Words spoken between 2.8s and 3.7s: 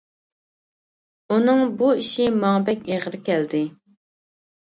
ئېغىر كەلدى.